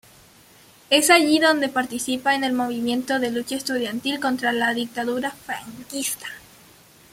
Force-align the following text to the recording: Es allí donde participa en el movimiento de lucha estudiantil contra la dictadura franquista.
Es 0.89 1.11
allí 1.11 1.37
donde 1.37 1.69
participa 1.69 2.33
en 2.33 2.43
el 2.43 2.53
movimiento 2.53 3.19
de 3.19 3.29
lucha 3.29 3.53
estudiantil 3.55 4.19
contra 4.19 4.51
la 4.51 4.73
dictadura 4.73 5.29
franquista. 5.29 6.25